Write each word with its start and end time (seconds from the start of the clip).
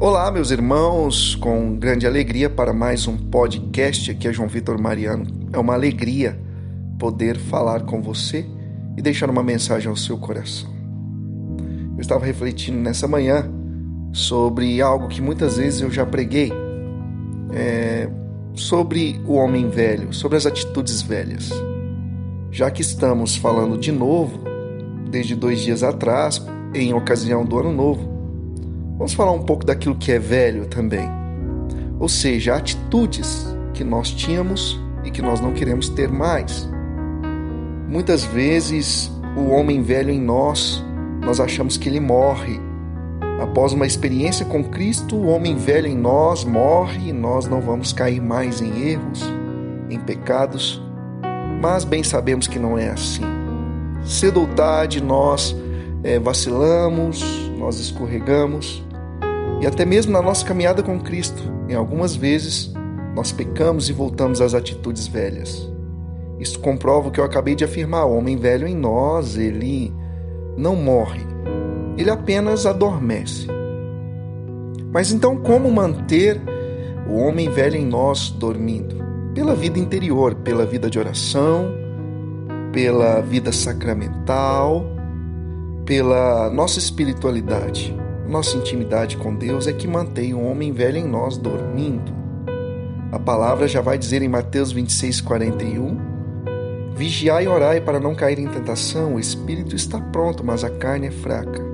Olá, 0.00 0.30
meus 0.30 0.52
irmãos, 0.52 1.34
com 1.34 1.74
grande 1.74 2.06
alegria 2.06 2.48
para 2.48 2.72
mais 2.72 3.08
um 3.08 3.16
podcast. 3.16 4.12
Aqui 4.12 4.28
é 4.28 4.32
João 4.32 4.48
Vitor 4.48 4.80
Mariano. 4.80 5.26
É 5.52 5.58
uma 5.58 5.74
alegria 5.74 6.40
poder 7.00 7.36
falar 7.36 7.82
com 7.82 8.00
você 8.00 8.46
e 8.96 9.02
deixar 9.02 9.28
uma 9.28 9.42
mensagem 9.42 9.88
ao 9.88 9.96
seu 9.96 10.16
coração. 10.16 10.70
Eu 11.96 12.00
estava 12.00 12.24
refletindo 12.24 12.78
nessa 12.78 13.08
manhã 13.08 13.50
sobre 14.12 14.80
algo 14.80 15.08
que 15.08 15.20
muitas 15.20 15.56
vezes 15.56 15.80
eu 15.80 15.90
já 15.90 16.06
preguei, 16.06 16.52
é, 17.52 18.08
sobre 18.54 19.20
o 19.26 19.34
homem 19.34 19.68
velho, 19.68 20.12
sobre 20.12 20.36
as 20.36 20.46
atitudes 20.46 21.02
velhas. 21.02 21.50
Já 22.52 22.70
que 22.70 22.82
estamos 22.82 23.34
falando 23.34 23.76
de 23.76 23.90
novo, 23.90 24.44
desde 25.10 25.34
dois 25.34 25.58
dias 25.58 25.82
atrás, 25.82 26.40
em 26.72 26.94
ocasião 26.94 27.44
do 27.44 27.58
Ano 27.58 27.72
Novo, 27.72 28.17
Vamos 28.98 29.14
falar 29.14 29.30
um 29.30 29.44
pouco 29.44 29.64
daquilo 29.64 29.94
que 29.94 30.10
é 30.10 30.18
velho 30.18 30.66
também. 30.66 31.08
Ou 32.00 32.08
seja, 32.08 32.56
atitudes 32.56 33.46
que 33.72 33.84
nós 33.84 34.10
tínhamos 34.10 34.76
e 35.04 35.10
que 35.10 35.22
nós 35.22 35.40
não 35.40 35.52
queremos 35.52 35.88
ter 35.88 36.10
mais. 36.10 36.68
Muitas 37.88 38.24
vezes, 38.24 39.08
o 39.36 39.50
homem 39.50 39.82
velho 39.82 40.10
em 40.10 40.20
nós, 40.20 40.84
nós 41.24 41.38
achamos 41.38 41.76
que 41.76 41.88
ele 41.88 42.00
morre. 42.00 42.60
Após 43.40 43.72
uma 43.72 43.86
experiência 43.86 44.44
com 44.44 44.64
Cristo, 44.64 45.14
o 45.14 45.28
homem 45.28 45.54
velho 45.54 45.86
em 45.86 45.96
nós 45.96 46.42
morre 46.42 47.10
e 47.10 47.12
nós 47.12 47.46
não 47.46 47.60
vamos 47.60 47.92
cair 47.92 48.20
mais 48.20 48.60
em 48.60 48.90
erros, 48.90 49.22
em 49.88 50.00
pecados. 50.00 50.82
Mas 51.62 51.84
bem 51.84 52.02
sabemos 52.02 52.48
que 52.48 52.58
não 52.58 52.76
é 52.76 52.88
assim. 52.88 53.22
Cedo 54.04 54.40
ou 54.40 54.48
tarde 54.48 55.00
nós 55.00 55.54
é, 56.02 56.18
vacilamos, 56.18 57.48
nós 57.56 57.78
escorregamos 57.78 58.82
e 59.60 59.66
até 59.66 59.84
mesmo 59.84 60.12
na 60.12 60.22
nossa 60.22 60.44
caminhada 60.44 60.82
com 60.82 61.00
Cristo, 61.00 61.42
em 61.68 61.74
algumas 61.74 62.14
vezes, 62.14 62.72
nós 63.14 63.32
pecamos 63.32 63.88
e 63.88 63.92
voltamos 63.92 64.40
às 64.40 64.54
atitudes 64.54 65.06
velhas. 65.06 65.68
Isso 66.38 66.58
comprova 66.60 67.08
o 67.08 67.10
que 67.10 67.18
eu 67.18 67.24
acabei 67.24 67.54
de 67.54 67.64
afirmar: 67.64 68.06
o 68.06 68.16
homem 68.16 68.36
velho 68.36 68.66
em 68.66 68.76
nós, 68.76 69.36
ele 69.36 69.92
não 70.56 70.76
morre, 70.76 71.26
ele 71.96 72.10
apenas 72.10 72.66
adormece. 72.66 73.48
Mas 74.92 75.12
então, 75.12 75.36
como 75.36 75.70
manter 75.70 76.40
o 77.08 77.16
homem 77.16 77.50
velho 77.50 77.76
em 77.76 77.84
nós 77.84 78.30
dormindo? 78.30 78.96
Pela 79.34 79.54
vida 79.54 79.78
interior, 79.78 80.34
pela 80.36 80.64
vida 80.64 80.88
de 80.88 80.98
oração, 80.98 81.70
pela 82.72 83.20
vida 83.20 83.52
sacramental, 83.52 84.84
pela 85.84 86.50
nossa 86.50 86.78
espiritualidade. 86.78 87.94
Nossa 88.28 88.58
intimidade 88.58 89.16
com 89.16 89.34
Deus 89.34 89.66
é 89.66 89.72
que 89.72 89.88
mantém 89.88 90.34
o 90.34 90.44
homem 90.44 90.70
velho 90.70 90.98
em 90.98 91.08
nós 91.08 91.38
dormindo. 91.38 92.12
A 93.10 93.18
palavra 93.18 93.66
já 93.66 93.80
vai 93.80 93.96
dizer 93.96 94.20
em 94.20 94.28
Mateus 94.28 94.70
26, 94.70 95.22
41: 95.22 95.98
Vigiai 96.94 97.44
e 97.44 97.48
orai 97.48 97.80
para 97.80 97.98
não 97.98 98.14
cair 98.14 98.38
em 98.38 98.46
tentação, 98.46 99.14
o 99.14 99.18
espírito 99.18 99.74
está 99.74 99.98
pronto, 99.98 100.44
mas 100.44 100.62
a 100.62 100.68
carne 100.68 101.06
é 101.06 101.10
fraca. 101.10 101.64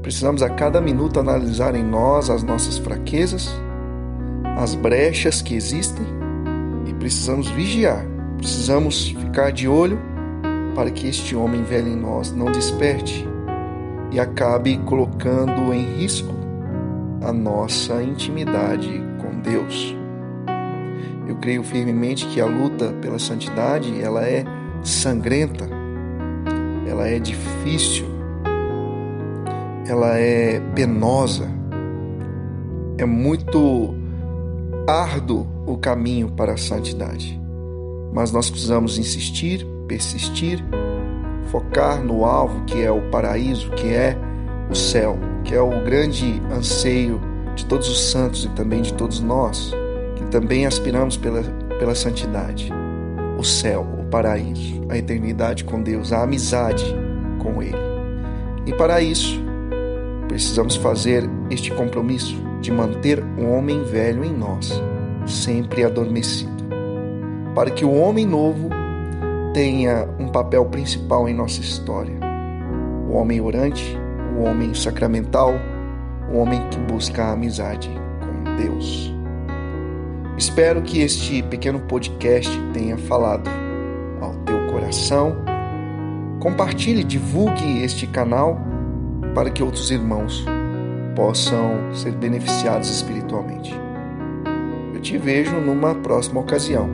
Precisamos 0.00 0.42
a 0.42 0.48
cada 0.48 0.80
minuto 0.80 1.20
analisar 1.20 1.74
em 1.74 1.84
nós 1.84 2.30
as 2.30 2.42
nossas 2.42 2.78
fraquezas, 2.78 3.54
as 4.56 4.74
brechas 4.74 5.42
que 5.42 5.54
existem 5.54 6.06
e 6.86 6.94
precisamos 6.94 7.50
vigiar, 7.50 8.06
precisamos 8.38 9.08
ficar 9.08 9.52
de 9.52 9.68
olho 9.68 10.00
para 10.74 10.90
que 10.90 11.06
este 11.06 11.36
homem 11.36 11.62
velho 11.62 11.88
em 11.88 11.96
nós 11.96 12.32
não 12.32 12.50
desperte 12.50 13.30
e 14.12 14.20
acabe 14.20 14.76
colocando 14.78 15.72
em 15.72 15.84
risco 15.96 16.34
a 17.22 17.32
nossa 17.32 18.02
intimidade 18.02 19.00
com 19.18 19.40
Deus. 19.40 19.96
Eu 21.26 21.36
creio 21.36 21.62
firmemente 21.62 22.26
que 22.26 22.40
a 22.40 22.46
luta 22.46 22.92
pela 23.00 23.18
santidade, 23.18 24.00
ela 24.02 24.22
é 24.26 24.44
sangrenta, 24.82 25.68
ela 26.86 27.08
é 27.08 27.18
difícil, 27.18 28.06
ela 29.86 30.18
é 30.18 30.60
penosa, 30.74 31.48
é 32.98 33.04
muito 33.04 33.94
árduo 34.86 35.46
o 35.66 35.78
caminho 35.78 36.30
para 36.32 36.52
a 36.52 36.58
santidade. 36.58 37.40
Mas 38.12 38.30
nós 38.30 38.50
precisamos 38.50 38.98
insistir, 38.98 39.66
persistir 39.86 40.62
focar 41.46 42.02
no 42.02 42.24
alvo 42.24 42.64
que 42.64 42.82
é 42.82 42.90
o 42.90 43.02
paraíso, 43.10 43.70
que 43.70 43.88
é 43.88 44.16
o 44.70 44.74
céu, 44.74 45.18
que 45.44 45.54
é 45.54 45.60
o 45.60 45.84
grande 45.84 46.40
anseio 46.50 47.20
de 47.54 47.66
todos 47.66 47.88
os 47.88 48.10
santos 48.10 48.44
e 48.44 48.48
também 48.50 48.82
de 48.82 48.94
todos 48.94 49.20
nós, 49.20 49.72
que 50.16 50.24
também 50.26 50.66
aspiramos 50.66 51.16
pela, 51.16 51.42
pela 51.78 51.94
santidade. 51.94 52.70
O 53.38 53.44
céu, 53.44 53.86
o 54.00 54.04
paraíso, 54.04 54.82
a 54.88 54.96
eternidade 54.96 55.64
com 55.64 55.82
Deus, 55.82 56.12
a 56.12 56.22
amizade 56.22 56.84
com 57.38 57.62
Ele. 57.62 57.76
E 58.64 58.72
para 58.72 59.00
isso, 59.00 59.42
precisamos 60.28 60.76
fazer 60.76 61.28
este 61.50 61.70
compromisso 61.72 62.36
de 62.60 62.70
manter 62.70 63.22
o 63.38 63.50
homem 63.50 63.82
velho 63.82 64.24
em 64.24 64.32
nós, 64.32 64.80
sempre 65.26 65.84
adormecido, 65.84 66.64
para 67.54 67.70
que 67.70 67.84
o 67.84 67.92
homem 67.92 68.24
novo 68.24 68.70
tenha 69.52 70.08
um 70.18 70.28
papel 70.28 70.64
principal 70.66 71.28
em 71.28 71.34
nossa 71.34 71.60
história. 71.60 72.14
O 73.08 73.14
homem 73.14 73.40
orante, 73.40 73.96
o 74.38 74.44
homem 74.44 74.74
sacramental, 74.74 75.54
o 76.32 76.38
homem 76.38 76.60
que 76.70 76.78
busca 76.78 77.24
a 77.24 77.32
amizade 77.32 77.90
com 78.20 78.56
Deus. 78.56 79.12
Espero 80.38 80.80
que 80.82 81.00
este 81.00 81.42
pequeno 81.42 81.80
podcast 81.80 82.50
tenha 82.72 82.96
falado 82.96 83.50
ao 84.20 84.34
teu 84.44 84.66
coração. 84.68 85.36
Compartilhe, 86.40 87.04
divulgue 87.04 87.82
este 87.82 88.06
canal 88.06 88.58
para 89.34 89.50
que 89.50 89.62
outros 89.62 89.90
irmãos 89.90 90.44
possam 91.14 91.92
ser 91.92 92.12
beneficiados 92.12 92.90
espiritualmente. 92.90 93.74
Eu 94.94 95.00
te 95.00 95.18
vejo 95.18 95.60
numa 95.60 95.94
próxima 95.96 96.40
ocasião. 96.40 96.88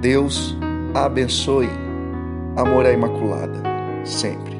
Deus 0.00 0.56
abençoe. 0.94 1.70
Amor 2.56 2.86
à 2.86 2.92
Imaculada, 2.92 3.62
sempre. 4.04 4.57